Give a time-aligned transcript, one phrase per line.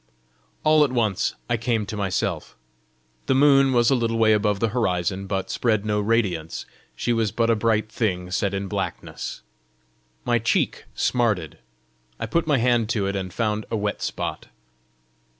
[0.63, 2.57] All at once I came to myself.
[3.27, 7.31] The moon was a little way above the horizon, but spread no radiance; she was
[7.31, 9.43] but a bright thing set in blackness.
[10.25, 11.59] My cheek smarted;
[12.19, 14.47] I put my hand to it, and found a wet spot.